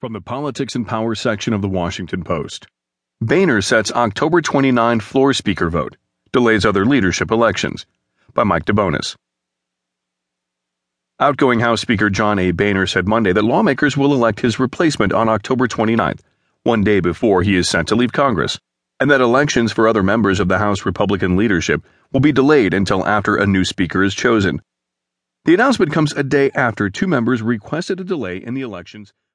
From 0.00 0.14
the 0.14 0.22
Politics 0.22 0.74
and 0.74 0.88
Power 0.88 1.14
section 1.14 1.52
of 1.52 1.60
the 1.60 1.68
Washington 1.68 2.24
Post. 2.24 2.66
Boehner 3.20 3.60
sets 3.60 3.92
October 3.92 4.40
29 4.40 4.98
floor 5.00 5.34
speaker 5.34 5.68
vote, 5.68 5.98
delays 6.32 6.64
other 6.64 6.86
leadership 6.86 7.30
elections. 7.30 7.84
By 8.32 8.44
Mike 8.44 8.64
DeBonis. 8.64 9.14
Outgoing 11.20 11.60
House 11.60 11.82
Speaker 11.82 12.08
John 12.08 12.38
A. 12.38 12.50
Boehner 12.50 12.86
said 12.86 13.06
Monday 13.06 13.34
that 13.34 13.44
lawmakers 13.44 13.94
will 13.94 14.14
elect 14.14 14.40
his 14.40 14.58
replacement 14.58 15.12
on 15.12 15.28
October 15.28 15.68
29, 15.68 16.14
one 16.62 16.82
day 16.82 17.00
before 17.00 17.42
he 17.42 17.54
is 17.54 17.68
sent 17.68 17.86
to 17.88 17.94
leave 17.94 18.14
Congress, 18.14 18.58
and 19.00 19.10
that 19.10 19.20
elections 19.20 19.70
for 19.70 19.86
other 19.86 20.02
members 20.02 20.40
of 20.40 20.48
the 20.48 20.60
House 20.60 20.86
Republican 20.86 21.36
leadership 21.36 21.84
will 22.10 22.20
be 22.20 22.32
delayed 22.32 22.72
until 22.72 23.06
after 23.06 23.36
a 23.36 23.46
new 23.46 23.66
speaker 23.66 24.02
is 24.02 24.14
chosen. 24.14 24.62
The 25.44 25.52
announcement 25.52 25.92
comes 25.92 26.14
a 26.14 26.22
day 26.22 26.50
after 26.54 26.88
two 26.88 27.06
members 27.06 27.42
requested 27.42 28.00
a 28.00 28.04
delay 28.04 28.38
in 28.38 28.54
the 28.54 28.62
elections 28.62 29.12